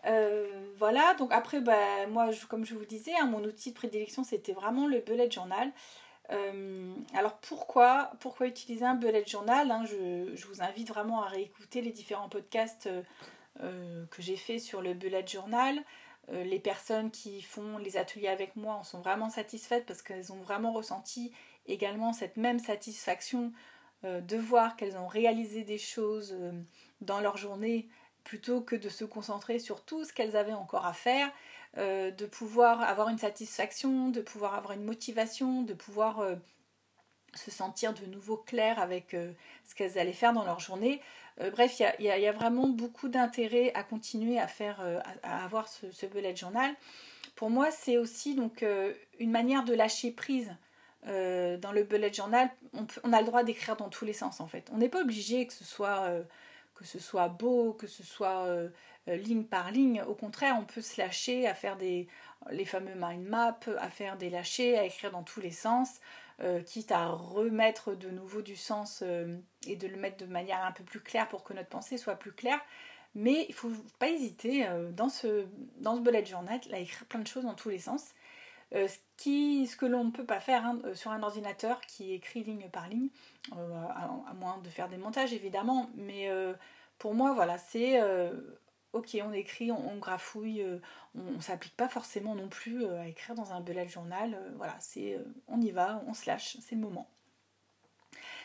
Euh, 0.06 0.46
voilà, 0.76 1.14
donc 1.14 1.32
après, 1.32 1.60
bah, 1.60 2.06
moi, 2.08 2.30
comme 2.48 2.64
je 2.64 2.74
vous 2.74 2.84
disais, 2.84 3.12
hein, 3.20 3.26
mon 3.26 3.42
outil 3.44 3.70
de 3.70 3.74
prédilection, 3.74 4.24
c'était 4.24 4.52
vraiment 4.52 4.86
le 4.86 5.00
bullet 5.00 5.30
journal. 5.30 5.72
Euh, 6.30 6.94
alors 7.14 7.36
pourquoi, 7.38 8.12
pourquoi 8.20 8.46
utiliser 8.46 8.84
un 8.84 8.94
bullet 8.94 9.24
journal 9.26 9.70
hein, 9.70 9.84
je, 9.84 10.46
vous 10.46 10.62
invite 10.62 10.88
vraiment 10.88 11.22
à 11.22 11.28
réécouter 11.28 11.82
les 11.82 11.92
différents 11.92 12.30
podcasts 12.30 12.88
euh, 13.60 14.06
que 14.06 14.22
j'ai 14.22 14.36
fait 14.36 14.58
sur 14.58 14.80
le 14.80 14.94
bullet 14.94 15.26
journal. 15.26 15.82
les 16.32 16.58
personnes 16.58 17.10
qui 17.10 17.42
font 17.42 17.76
les 17.76 17.98
ateliers 17.98 18.28
avec 18.28 18.56
moi 18.56 18.74
en 18.76 18.84
sont 18.84 19.02
vraiment 19.02 19.28
satisfaites 19.28 19.84
parce 19.84 20.00
qu'elles 20.00 20.32
ont 20.32 20.40
vraiment 20.40 20.72
ressenti 20.72 21.32
également 21.66 22.14
cette 22.14 22.38
même 22.38 22.58
satisfaction 22.58 23.52
de 24.02 24.36
voir 24.36 24.76
qu'elles 24.76 24.96
ont 24.96 25.06
réalisé 25.06 25.64
des 25.64 25.78
choses 25.78 26.34
dans 27.02 27.20
leur 27.20 27.36
journée 27.36 27.88
plutôt 28.24 28.62
que 28.62 28.74
de 28.74 28.88
se 28.88 29.04
concentrer 29.04 29.58
sur 29.58 29.84
tout 29.84 30.04
ce 30.04 30.12
qu'elles 30.12 30.36
avaient 30.36 30.54
encore 30.54 30.86
à 30.86 30.94
faire, 30.94 31.30
euh, 31.76 32.12
de 32.12 32.24
pouvoir 32.26 32.82
avoir 32.82 33.08
une 33.08 33.18
satisfaction, 33.18 34.08
de 34.10 34.20
pouvoir 34.20 34.54
avoir 34.54 34.74
une 34.74 34.84
motivation, 34.84 35.62
de 35.62 35.74
pouvoir 35.74 36.20
euh, 36.20 36.36
se 37.34 37.50
sentir 37.50 37.94
de 37.94 38.06
nouveau 38.06 38.36
clair 38.36 38.78
avec 38.78 39.12
euh, 39.12 39.32
ce 39.64 39.74
qu'elles 39.74 39.98
allaient 39.98 40.12
faire 40.12 40.32
dans 40.32 40.44
leur 40.44 40.60
journée. 40.60 41.00
bref, 41.50 41.80
il 41.98 42.04
y, 42.04 42.08
a, 42.08 42.32
vraiment 42.32 42.68
beaucoup 42.68 43.08
d'intérêt 43.08 43.72
à 43.74 43.82
continuer 43.82 44.38
à 44.38 44.46
faire, 44.46 44.80
à, 45.24 45.44
avoir 45.44 45.66
ce, 45.66 46.06
bullet 46.06 46.36
journal. 46.36 46.72
Pour 47.34 47.50
moi, 47.50 47.72
c'est 47.72 47.98
aussi 47.98 48.36
donc 48.36 48.64
une 49.18 49.32
manière 49.32 49.64
de 49.64 49.74
lâcher 49.74 50.12
prise. 50.12 50.54
dans 51.04 51.72
le 51.72 51.82
bullet 51.82 52.12
journal, 52.12 52.48
on, 53.02 53.12
a 53.12 53.18
le 53.18 53.26
droit 53.26 53.42
d'écrire 53.42 53.74
dans 53.74 53.88
tous 53.88 54.04
les 54.04 54.12
sens 54.12 54.40
en 54.40 54.46
fait. 54.46 54.70
On 54.72 54.76
n'est 54.76 54.88
pas 54.88 55.00
obligé 55.00 55.44
que 55.44 55.52
ce 55.52 55.64
soit 55.64 56.08
que 56.76 56.84
ce 56.84 57.00
soit 57.00 57.26
beau, 57.26 57.72
que 57.72 57.88
ce 57.88 58.04
soit 58.04 58.46
ligne 59.06 59.44
par 59.44 59.70
ligne. 59.70 60.02
Au 60.02 60.14
contraire, 60.14 60.56
on 60.58 60.64
peut 60.64 60.80
se 60.80 61.00
lâcher 61.00 61.46
à 61.46 61.54
faire 61.54 61.76
des, 61.76 62.08
les 62.50 62.64
fameux 62.64 62.94
mind 62.96 63.26
maps, 63.28 63.58
à 63.78 63.90
faire 63.90 64.16
des 64.16 64.30
lâchers, 64.30 64.78
à 64.78 64.84
écrire 64.84 65.10
dans 65.10 65.22
tous 65.22 65.40
les 65.40 65.50
sens, 65.50 66.00
euh, 66.40 66.62
quitte 66.62 66.92
à 66.92 67.06
remettre 67.06 67.94
de 67.94 68.08
nouveau 68.10 68.42
du 68.42 68.56
sens 68.56 69.02
et 69.66 69.76
de 69.76 69.86
le 69.88 69.96
mettre 69.96 70.16
de 70.16 70.30
manière 70.30 70.64
un 70.64 70.72
peu 70.72 70.84
plus 70.84 71.00
claire 71.00 71.28
pour 71.28 71.44
que 71.44 71.52
notre 71.52 71.68
pensée 71.68 71.98
soit 71.98 72.16
plus 72.16 72.32
claire. 72.32 72.60
Mais 73.14 73.44
il 73.48 73.52
ne 73.52 73.54
faut 73.54 73.70
pas 73.98 74.08
hésiter 74.08 74.66
dans 74.92 75.08
ce, 75.08 75.46
dans 75.76 75.94
ce 75.94 76.00
bullet 76.00 76.24
journal 76.24 76.58
à 76.72 76.78
écrire 76.78 77.06
plein 77.06 77.20
de 77.20 77.28
choses 77.28 77.44
dans 77.44 77.54
tous 77.54 77.68
les 77.68 77.78
sens. 77.78 78.12
ce, 78.72 78.96
qui, 79.16 79.68
ce 79.68 79.76
que 79.76 79.86
l'on 79.86 80.04
ne 80.04 80.10
peut 80.10 80.24
pas 80.24 80.40
faire 80.40 80.64
hein, 80.64 80.80
sur 80.94 81.12
un 81.12 81.22
ordinateur 81.22 81.80
qui 81.82 82.12
écrit 82.12 82.42
ligne 82.42 82.68
par 82.70 82.88
ligne, 82.88 83.10
à, 83.52 84.34
moins 84.34 84.58
de 84.64 84.68
faire 84.68 84.88
des 84.88 84.96
montages 84.96 85.32
évidemment, 85.32 85.90
mais 85.94 86.28
pour 86.98 87.14
moi, 87.14 87.32
voilà, 87.32 87.58
c'est 87.58 88.00
euh, 88.00 88.32
ok, 88.94 89.18
on 89.22 89.32
écrit, 89.32 89.70
on, 89.70 89.96
grafouille, 89.96 90.62
euh, 90.62 90.78
on, 91.14 91.32
ne 91.32 91.40
s'applique 91.40 91.76
pas 91.76 91.88
forcément 91.88 92.34
non 92.34 92.48
plus 92.48 92.84
euh, 92.84 93.00
à 93.00 93.08
écrire 93.08 93.34
dans 93.34 93.52
un 93.52 93.60
bullet 93.60 93.88
journal. 93.88 94.38
voilà, 94.56 94.76
c'est 94.78 95.18
on 95.48 95.60
y 95.60 95.70
va, 95.70 96.02
on 96.06 96.14
se 96.14 96.26
lâche, 96.26 96.56
c'est 96.60 96.76
le 96.76 96.80
moment. 96.80 97.08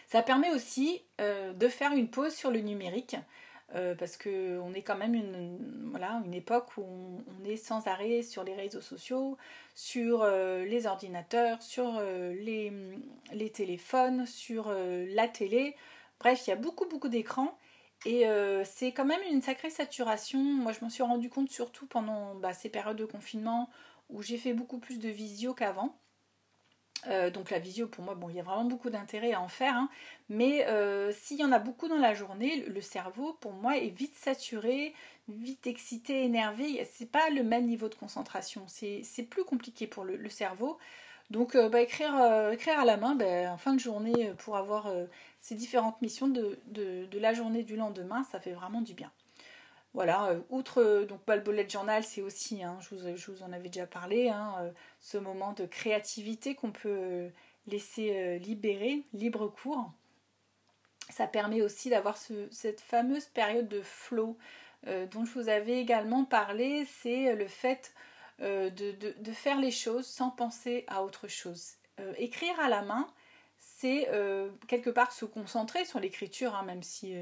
Ça 0.08 0.24
permet 0.24 0.50
aussi 0.50 1.04
de 1.20 1.68
faire 1.68 1.92
une 1.92 2.10
pause 2.10 2.34
sur 2.34 2.50
le 2.50 2.62
numérique. 2.62 3.16
parce 4.00 4.18
qu'on 4.18 4.74
est 4.74 4.82
quand 4.82 4.98
même 4.98 5.14
une, 5.14 5.92
voilà, 5.92 6.20
une 6.26 6.34
époque 6.34 6.76
où 6.78 6.84
on, 6.84 7.46
est 7.46 7.58
sans 7.58 7.86
arrêt 7.86 8.24
sur 8.24 8.44
les 8.44 8.56
réseaux 8.56 8.82
sociaux, 8.82 9.38
sur 9.76 10.26
les 10.26 10.88
ordinateurs, 10.88 11.62
sur 11.62 12.02
les, 12.02 12.74
les, 13.34 13.52
téléphones, 13.52 14.26
sur 14.26 14.74
la 14.74 15.28
télé. 15.28 15.76
Bref, 16.20 16.48
il 16.48 16.50
y 16.50 16.54
a 16.54 16.56
beaucoup 16.56 16.88
beaucoup 16.88 17.10
d'écrans 17.10 17.56
et 18.06 18.28
euh, 18.28 18.64
c'est 18.66 18.92
quand 18.92 19.06
même 19.06 19.22
une 19.30 19.42
sacrée 19.42 19.70
saturation. 19.70 20.40
Moi, 20.40 20.72
je 20.72 20.80
m'en 20.82 20.90
suis 20.90 21.04
rendu 21.04 21.30
compte 21.30 21.50
surtout 21.50 21.86
pendant 21.86 22.36
bah, 22.36 22.54
ces 22.54 22.70
périodes 22.70 22.98
de 22.98 23.06
confinement 23.06 23.70
où 24.10 24.22
j'ai 24.22 24.38
fait 24.38 24.54
beaucoup 24.54 24.80
plus 24.80 25.00
de 25.00 25.10
visio 25.10 25.54
qu'avant. 25.54 25.96
Euh, 27.08 27.30
donc 27.30 27.50
la 27.50 27.60
visio, 27.60 27.88
pour 27.88 28.04
moi, 28.04 28.16
bon, 28.16 28.30
il 28.30 28.36
y 28.36 28.40
a 28.40 28.44
vraiment 28.44 28.66
beaucoup 28.66 28.90
d'intérêt 28.90 29.34
à 29.34 29.42
en 29.42 29.48
faire. 29.48 29.76
Hein. 29.76 29.90
mais 30.30 30.66
euh, 30.68 31.12
s'il 31.14 31.40
y 31.40 31.46
en 31.46 31.52
a 31.52 31.60
beaucoup 31.60 31.88
dans 31.88 31.98
la 31.98 32.14
journée, 32.14 32.66
le 32.68 32.82
cerveau, 32.82 33.34
pour 33.40 33.54
moi, 33.54 33.78
est 33.78 33.90
vite 33.90 34.16
saturé, 34.16 34.94
vite 35.28 35.68
excité, 35.68 36.24
énervé. 36.24 36.86
C'est 36.92 37.10
pas 37.12 37.30
le 37.30 37.44
même 37.44 37.68
niveau 37.68 37.90
de 37.90 37.96
concentration. 37.96 38.66
C'est 38.68 39.24
plus 39.30 39.44
compliqué 39.44 39.88
pour 39.88 40.04
le 40.04 40.30
cerveau. 40.30 40.78
Donc 41.30 41.56
euh, 41.56 41.70
bah, 41.70 41.82
écrire, 41.82 42.16
euh, 42.16 42.52
écrire 42.52 42.80
à 42.80 42.86
la 42.86 42.98
main 42.98 43.16
bah, 43.16 43.52
en 43.52 43.58
fin 43.58 43.74
de 43.74 43.80
journée 43.80 44.30
euh, 44.30 44.34
pour 44.34 44.58
avoir 44.58 44.92
ces 45.42 45.56
différentes 45.56 46.02
missions 46.02 46.28
de, 46.28 46.58
la 47.14 47.34
journée 47.34 47.64
du 47.64 47.76
lendemain, 47.76 48.24
ça 48.32 48.40
fait 48.40 48.52
vraiment 48.52 48.82
du 48.82 48.94
bien. 48.94 49.12
Voilà, 49.94 50.36
outre 50.52 51.06
donc 51.10 51.20
bah, 51.26 51.36
le 51.36 51.42
bullet 51.42 51.68
journal, 51.68 52.04
c'est 52.04 52.22
aussi, 52.22 52.64
hein, 52.64 52.78
je, 52.82 53.32
vous, 53.32 53.44
en 53.44 53.52
avais 53.52 53.70
déjà 53.70 53.88
parlé, 53.88 54.30
hein, 54.30 54.72
ce 55.00 55.18
moment 55.18 55.54
de 55.54 55.66
créativité 55.66 56.54
qu'on 56.54 56.72
peut 56.72 57.30
laisser 57.66 58.38
libérer, 58.38 59.02
libre 59.14 59.48
cours. 59.48 59.92
Ça 61.10 61.26
permet 61.26 61.64
aussi 61.64 61.90
d'avoir 61.90 62.18
cette 62.52 62.82
fameuse 62.82 63.26
période 63.26 63.68
de 63.68 63.82
flow 63.82 64.38
dont 64.86 65.26
je 65.26 65.32
vous 65.34 65.50
avais 65.50 65.80
également 65.80 66.24
parlé, 66.24 66.86
c'est 66.86 67.34
le 67.34 67.48
fait 67.48 67.92
euh, 68.42 68.70
de, 68.70 69.32
faire 69.34 69.60
les 69.60 69.72
choses 69.72 70.06
sans 70.06 70.30
penser 70.30 70.86
à 70.88 71.04
autre 71.04 71.28
chose. 71.28 71.74
Euh, 72.00 72.14
écrire 72.18 72.58
à 72.62 72.70
la 72.70 72.82
main, 72.82 73.08
c'est 73.58 74.08
euh, 74.12 74.50
quelque 74.68 74.90
part 74.90 75.12
se 75.12 75.26
concentrer 75.26 75.84
sur 75.84 76.00
l'écriture, 76.00 76.56
hein, 76.56 76.64
même 76.64 76.82
si 76.82 77.16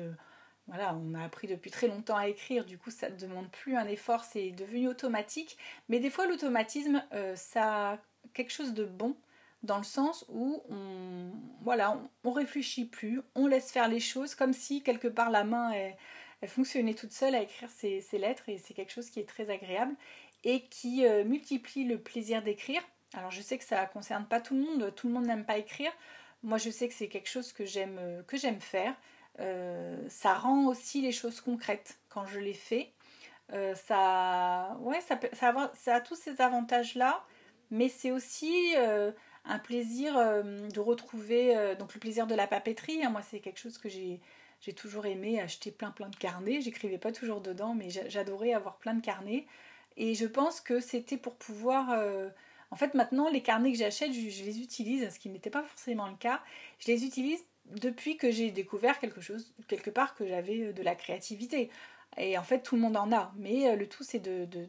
voilà, 0.68 0.96
on 0.96 1.16
a 1.16 1.24
appris 1.24 1.48
depuis 1.48 1.72
très 1.72 1.88
longtemps 1.88 2.18
à 2.18 2.28
écrire, 2.28 2.66
du 2.66 2.78
coup 2.78 2.92
ça 2.92 3.10
ne 3.10 3.16
demande 3.16 3.50
plus 3.50 3.76
un 3.76 3.88
effort, 3.88 4.26
c'est 4.26 4.52
devenu 4.52 4.88
automatique. 4.88 5.58
Mais 5.90 6.00
des 6.00 6.12
fois 6.12 6.28
l'automatisme, 6.28 7.04
ça 7.36 7.94
a 7.94 7.98
quelque 8.34 8.52
chose 8.52 8.74
de 8.74 8.86
bon 8.86 9.16
dans 9.64 9.78
le 9.78 9.84
sens 9.84 10.24
où 10.30 10.62
on 10.70 11.32
voilà, 11.62 12.00
on, 12.24 12.32
réfléchit 12.32 12.86
plus, 12.86 13.22
on 13.34 13.48
laisse 13.48 13.72
faire 13.72 13.88
les 13.88 14.00
choses 14.00 14.36
comme 14.36 14.54
si 14.54 14.84
quelque 14.84 15.08
part 15.08 15.32
la 15.32 15.44
main 15.44 15.72
elle, 15.72 15.96
fonctionnait 16.48 16.94
toute 16.94 17.12
seule 17.12 17.34
à 17.34 17.42
écrire 17.42 17.70
ses, 17.72 18.02
ses 18.02 18.20
lettres 18.20 18.48
et 18.48 18.60
c'est 18.60 18.76
quelque 18.76 18.92
chose 18.92 19.10
qui 19.10 19.20
est 19.20 19.28
très 19.28 19.50
agréable 19.50 19.96
et 20.48 20.62
qui 20.62 21.06
euh, 21.06 21.26
multiplie 21.26 21.84
le 21.84 22.00
plaisir 22.00 22.42
d'écrire. 22.42 22.82
Alors 23.14 23.32
je 23.32 23.42
sais 23.42 23.58
que 23.58 23.66
ça 23.66 23.82
ne 23.82 23.88
concerne 23.88 24.26
pas 24.26 24.40
tout 24.40 24.56
le 24.56 24.62
monde, 24.62 24.96
tout 24.96 25.08
le 25.08 25.14
monde 25.14 25.26
n'aime 25.26 25.46
pas 25.46 25.58
écrire. 25.58 25.92
Moi 26.42 26.58
je 26.58 26.70
sais 26.70 26.88
que 26.88 26.94
c'est 26.94 27.10
quelque 27.10 27.28
chose 27.28 27.52
que 27.52 27.66
j'aime 27.66 27.98
euh, 28.00 28.60
faire. 28.62 28.96
Euh, 29.40 29.98
ça 30.08 30.36
rend 30.36 30.68
aussi 30.68 31.02
les 31.02 31.12
choses 31.12 31.42
concrètes 31.42 32.00
quand 32.08 32.26
je 32.26 32.40
les 32.40 32.54
fais. 32.54 32.94
ça, 33.76 34.78
ouais, 34.80 35.00
ça, 35.02 35.96
a 35.96 36.02
tous 36.02 36.16
ces 36.16 36.40
avantages-là, 36.40 37.26
mais 37.70 37.90
c'est 37.90 38.12
aussi 38.12 38.74
un 39.46 39.60
plaisir 39.60 40.14
de 40.16 40.80
retrouver 40.80 41.76
donc 41.78 41.94
le 41.94 42.00
plaisir 42.00 42.26
de 42.26 42.36
la 42.36 42.48
papeterie. 42.48 43.04
Hein. 43.04 43.10
moi, 43.10 43.22
c'est 43.22 43.40
quelque 43.40 43.60
chose 43.60 43.78
que 43.78 43.90
j'ai 43.90 44.22
j'ai 44.60 44.74
toujours 44.74 45.06
aimé 45.06 45.40
acheter 45.40 45.72
plein 45.72 45.92
plein 45.92 46.10
de 46.10 46.16
carnets. 46.16 46.62
J'écrivais 46.62 46.98
pas 46.98 47.12
toujours 47.12 47.42
dedans, 47.42 47.76
mais 47.76 47.90
j'adorais 47.90 48.54
avoir 48.54 48.78
plein 48.78 48.96
de 48.96 49.02
carnets. 49.02 49.46
Et 49.98 50.14
je 50.14 50.26
pense 50.26 50.62
que 50.62 50.80
c'était 50.80 51.18
pour 51.18 51.36
pouvoir... 51.36 51.92
Euh, 51.92 52.30
en 52.70 52.76
fait, 52.76 52.94
maintenant, 52.94 53.30
les 53.30 53.42
carnets 53.42 53.72
que 53.72 53.78
j'achète, 53.78 54.14
je, 54.14 54.44
les 54.44 54.60
utilise, 54.62 55.10
ce 55.10 55.20
qui 55.20 55.30
n'était 55.30 55.50
pas 55.50 55.64
forcément 55.64 56.08
le 56.08 56.16
cas. 56.16 56.42
Je 56.80 56.88
les 56.88 57.04
utilise 57.04 57.44
depuis 57.66 58.16
que 58.16 58.32
j'ai 58.32 58.52
découvert 58.52 59.00
quelque 59.00 59.22
chose, 59.22 59.54
quelque 59.68 59.90
part, 59.90 60.16
que 60.16 60.28
j'avais 60.28 60.62
euh, 60.62 60.74
de 60.74 60.84
la 60.84 60.96
créativité. 60.96 61.72
Et 62.18 62.38
en 62.38 62.44
fait, 62.44 62.62
tout 62.62 62.76
le 62.76 62.82
monde 62.82 62.96
en 62.96 63.12
a. 63.12 63.34
Mais 63.38 63.70
euh, 63.70 63.76
le 63.76 63.90
tout, 63.90 64.04
c'est 64.04 64.22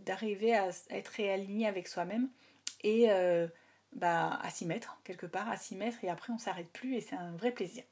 d'arriver 0.04 0.56
à, 0.56 0.70
être 0.90 1.08
réaligné 1.08 1.66
avec 1.66 1.88
soi-même 1.88 2.28
et 2.84 3.08
bah, 3.92 4.38
à 4.42 4.50
s'y 4.50 4.64
mettre, 4.66 4.98
quelque 5.02 5.26
part, 5.26 5.50
à 5.50 5.56
s'y 5.56 5.74
mettre. 5.74 6.04
Et 6.04 6.08
après, 6.08 6.32
on 6.32 6.38
s'arrête 6.38 6.70
plus 6.72 6.94
et 6.94 7.00
c'est 7.00 7.16
un 7.16 7.32
vrai 7.32 7.50
plaisir. 7.50 7.82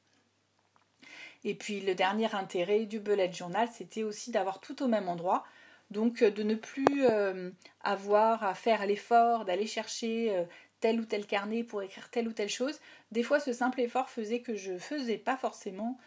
Et 1.43 1.55
puis, 1.55 1.81
le 1.81 1.93
dernier 1.93 2.33
intérêt 2.33 2.85
du 2.85 2.99
bullet 2.99 3.31
journal, 3.31 3.67
c'était 3.71 4.03
aussi 4.03 4.31
d'avoir 4.31 4.59
tout 4.59 4.81
au 4.81 4.87
même 4.87 5.07
endroit. 5.09 5.43
Donc 5.91 6.21
euh, 6.21 6.31
de 6.31 6.43
ne 6.43 6.55
plus 6.55 7.05
euh, 7.05 7.51
avoir 7.81 8.43
à 8.43 8.53
faire 8.53 8.85
l'effort 8.85 9.45
d'aller 9.45 9.67
chercher 9.67 10.35
euh, 10.35 10.43
tel 10.79 10.99
ou 10.99 11.05
tel 11.05 11.25
carnet 11.25 11.63
pour 11.63 11.81
écrire 11.81 12.09
telle 12.09 12.27
ou 12.27 12.33
telle 12.33 12.49
chose. 12.49 12.79
Des 13.11 13.23
fois, 13.23 13.39
ce 13.39 13.53
simple 13.53 13.81
effort 13.81 14.09
faisait 14.09 14.41
que 14.41 14.55
je 14.55 14.77
faisais 14.77 15.17
pas 15.17 15.37
forcément, 15.37 15.97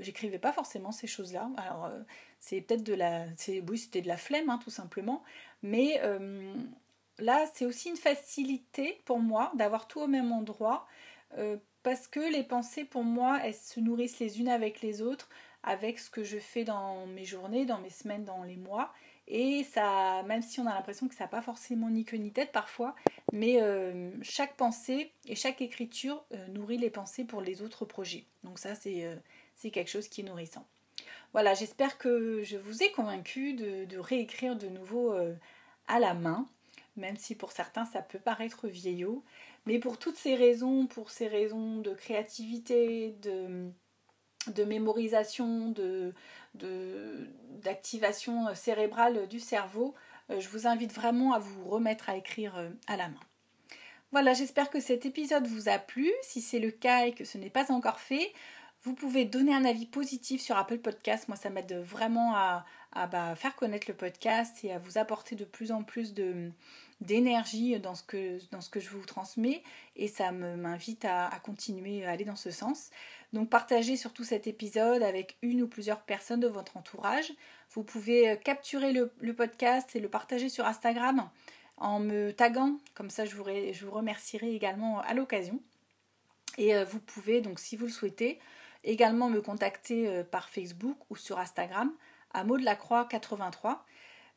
j'écrivais 0.00 0.38
pas 0.38 0.52
forcément 0.52 0.92
ces 0.92 1.06
choses-là. 1.06 1.50
Alors, 1.58 1.90
c'est 2.40 2.62
peut-être 2.62 2.84
de 2.84 2.94
la, 2.94 3.26
oui, 3.68 3.76
c'était 3.76 4.00
de 4.00 4.08
la 4.08 4.16
flemme, 4.16 4.48
hein, 4.48 4.58
tout 4.64 4.70
simplement. 4.70 5.22
Mais 5.62 6.00
là, 7.18 7.44
c'est 7.52 7.66
aussi 7.66 7.90
une 7.90 7.98
facilité 7.98 9.02
pour 9.04 9.18
moi 9.18 9.52
d'avoir 9.56 9.88
tout 9.88 10.00
au 10.00 10.06
même 10.06 10.32
endroit, 10.32 10.86
parce 11.82 12.08
que 12.08 12.32
les 12.32 12.44
pensées, 12.44 12.86
pour 12.86 13.04
moi, 13.04 13.40
elles 13.44 13.52
se 13.52 13.78
nourrissent 13.78 14.20
les 14.20 14.40
unes 14.40 14.48
avec 14.48 14.80
les 14.80 15.02
autres 15.02 15.28
avec 15.66 15.98
ce 15.98 16.08
que 16.08 16.24
je 16.24 16.38
fais 16.38 16.64
dans 16.64 17.06
mes 17.06 17.24
journées, 17.24 17.66
dans 17.66 17.80
mes 17.80 17.90
semaines, 17.90 18.24
dans 18.24 18.44
les 18.44 18.56
mois. 18.56 18.92
Et 19.28 19.64
ça, 19.64 20.22
même 20.22 20.40
si 20.40 20.60
on 20.60 20.66
a 20.66 20.74
l'impression 20.74 21.08
que 21.08 21.14
ça 21.14 21.24
n'a 21.24 21.28
pas 21.28 21.42
forcément 21.42 21.90
ni 21.90 22.04
queue 22.04 22.16
ni 22.16 22.32
tête 22.32 22.52
parfois, 22.52 22.94
mais 23.32 23.60
euh, 23.60 24.10
chaque 24.22 24.56
pensée 24.56 25.10
et 25.26 25.34
chaque 25.34 25.60
écriture 25.60 26.24
euh, 26.32 26.46
nourrit 26.48 26.78
les 26.78 26.90
pensées 26.90 27.24
pour 27.24 27.40
les 27.40 27.60
autres 27.60 27.84
projets. 27.84 28.24
Donc 28.44 28.60
ça, 28.60 28.76
c'est 28.76 29.04
euh, 29.04 29.16
quelque 29.72 29.90
chose 29.90 30.06
qui 30.06 30.20
est 30.20 30.24
nourrissant. 30.24 30.64
Voilà, 31.32 31.54
j'espère 31.54 31.98
que 31.98 32.42
je 32.44 32.56
vous 32.56 32.84
ai 32.84 32.92
convaincu 32.92 33.54
de, 33.54 33.98
réécrire 33.98 34.56
de 34.56 34.68
nouveau 34.68 35.12
à 35.86 35.98
la 35.98 36.14
main, 36.14 36.46
même 36.96 37.16
si 37.16 37.34
pour 37.34 37.52
certains 37.52 37.84
ça 37.84 38.00
peut 38.00 38.20
paraître 38.20 38.68
vieillot. 38.68 39.22
Mais 39.66 39.78
pour 39.78 39.98
toutes 39.98 40.16
ces 40.16 40.34
raisons, 40.34 40.86
pour 40.86 41.10
ces 41.10 41.26
raisons 41.26 41.78
de 41.80 41.92
créativité, 41.92 43.16
de, 43.20 43.70
de 44.50 44.64
mémorisation, 44.64 45.68
de, 45.70 46.12
d'activation 47.62 48.54
cérébrale 48.54 49.26
du 49.28 49.40
cerveau, 49.40 49.94
euh, 50.30 50.40
je 50.40 50.48
vous 50.48 50.66
invite 50.66 50.92
vraiment 50.92 51.32
à 51.32 51.38
vous 51.38 51.68
remettre 51.68 52.08
à 52.08 52.16
écrire 52.16 52.56
euh, 52.56 52.70
à 52.86 52.96
la 52.96 53.08
main. 53.08 53.20
Voilà, 54.12 54.34
j'espère 54.34 54.70
que 54.70 54.80
cet 54.80 55.04
épisode 55.04 55.46
vous 55.46 55.68
a 55.68 55.78
plu. 55.78 56.10
Si 56.22 56.40
c'est 56.40 56.58
le 56.58 56.70
cas 56.70 57.06
et 57.06 57.12
que 57.12 57.24
ce 57.24 57.38
n'est 57.38 57.50
pas 57.50 57.70
encore 57.72 58.00
fait, 58.00 58.32
vous 58.86 58.94
pouvez 58.94 59.24
donner 59.24 59.52
un 59.52 59.64
avis 59.64 59.84
positif 59.84 60.40
sur 60.40 60.56
Apple 60.56 60.78
Podcast. 60.78 61.26
Moi, 61.26 61.36
ça 61.36 61.50
m'aide 61.50 61.72
vraiment 61.72 62.36
à, 62.36 62.64
bah, 63.10 63.34
faire 63.34 63.56
connaître 63.56 63.88
le 63.88 63.94
podcast 63.94 64.62
et 64.62 64.72
à 64.72 64.78
vous 64.78 64.96
apporter 64.96 65.34
de 65.34 65.44
plus 65.44 65.72
en 65.72 65.82
plus 65.82 66.14
de, 66.14 66.52
d'énergie 67.00 67.80
dans, 67.80 67.96
ce 67.96 68.04
que, 68.04 68.38
dans 68.52 68.60
ce 68.60 68.70
que 68.70 68.78
je 68.78 68.88
vous 68.90 69.04
transmets 69.04 69.64
et 69.96 70.06
ça 70.06 70.30
m'invite 70.30 71.04
à, 71.04 71.30
continuer 71.42 72.04
à 72.04 72.12
aller 72.12 72.24
dans 72.24 72.36
ce 72.36 72.52
sens. 72.52 72.90
Donc 73.32 73.50
partagez 73.50 73.96
surtout 73.96 74.22
cet 74.22 74.46
épisode 74.46 75.02
avec 75.02 75.36
une 75.42 75.62
ou 75.62 75.66
plusieurs 75.66 76.02
personnes 76.02 76.38
de 76.40 76.46
votre 76.46 76.76
entourage. 76.76 77.32
Vous 77.72 77.82
pouvez 77.82 78.30
euh, 78.30 78.36
capturer 78.36 78.92
le, 78.92 79.34
podcast 79.34 79.96
et 79.96 80.00
le 80.00 80.08
partager 80.08 80.48
sur 80.48 80.64
Instagram 80.64 81.28
en 81.76 81.98
me 81.98 82.30
taguant, 82.30 82.78
comme 82.94 83.10
ça 83.10 83.24
je 83.24 83.34
vous, 83.34 83.44
je 83.44 83.84
vous 83.84 83.90
remercierai 83.90 84.54
également 84.54 85.00
à 85.00 85.12
l'occasion. 85.12 85.60
Et 86.56 86.76
euh, 86.76 86.84
vous 86.84 87.00
pouvez 87.00 87.40
donc 87.40 87.58
si 87.58 87.74
vous 87.74 87.86
le 87.86 87.92
souhaitez 87.92 88.38
également 88.86 89.28
me 89.28 89.40
contacter 89.42 90.08
euh, 90.08 90.24
par 90.24 90.48
Facebook 90.48 90.96
ou 91.10 91.16
sur 91.16 91.38
Instagram 91.38 91.92
à 92.32 92.44
mot 92.44 92.56
de 92.56 92.64
la 92.64 92.76
croix 92.76 93.04
83 93.04 93.84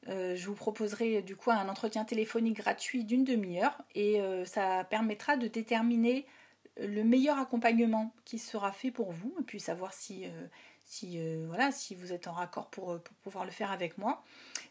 euh, 0.07 0.35
je 0.35 0.47
vous 0.47 0.55
proposerai 0.55 1.21
du 1.21 1.35
coup 1.35 1.51
un 1.51 1.67
entretien 1.67 2.05
téléphonique 2.05 2.57
gratuit 2.57 3.03
d'une 3.03 3.25
demi-heure 3.25 3.77
et 3.95 4.21
euh, 4.21 4.45
ça 4.45 4.85
permettra 4.85 5.35
de 5.35 5.47
déterminer 5.47 6.25
le 6.77 7.03
meilleur 7.03 7.37
accompagnement 7.37 8.13
qui 8.23 8.39
sera 8.39 8.71
fait 8.71 8.91
pour 8.91 9.11
vous 9.11 9.35
et 9.39 9.43
puis 9.43 9.59
savoir 9.59 9.93
si, 9.93 10.25
euh, 10.25 10.47
si, 10.85 11.19
voilà, 11.47 11.71
si 11.73 11.95
vous 11.95 12.13
êtes 12.13 12.27
en 12.27 12.31
raccord 12.31 12.67
pour, 12.67 13.01
pour 13.01 13.15
pouvoir 13.17 13.43
le 13.43 13.51
faire 13.51 13.71
avec 13.71 13.97
moi. 13.97 14.23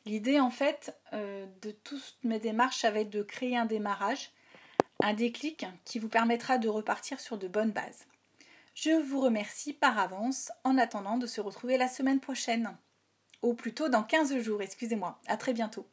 L'idée 0.06 0.40
en 0.40 0.50
fait 0.50 0.96
de 1.12 1.70
toutes 1.70 2.16
mes 2.24 2.38
démarches, 2.38 2.78
ça 2.78 2.90
va 2.90 3.00
être 3.00 3.10
de 3.10 3.22
créer 3.22 3.58
un 3.58 3.66
démarrage, 3.66 4.32
un 5.02 5.12
déclic 5.12 5.66
qui 5.84 5.98
vous 5.98 6.08
permettra 6.08 6.56
de 6.56 6.68
repartir 6.68 7.20
sur 7.20 7.36
de 7.36 7.46
bonnes 7.46 7.72
bases. 7.72 8.06
Je 8.80 8.90
vous 8.90 9.20
remercie 9.20 9.72
par 9.72 9.98
avance 9.98 10.52
en 10.62 10.78
attendant 10.78 11.18
de 11.18 11.26
se 11.26 11.40
retrouver 11.40 11.78
la 11.78 11.88
semaine 11.88 12.20
prochaine 12.20 12.76
ou 13.42 13.54
plutôt 13.54 13.88
dans 13.88 14.04
15 14.04 14.38
jours, 14.38 14.62
excusez-moi. 14.62 15.20
À 15.26 15.36
très 15.36 15.52
bientôt. 15.52 15.84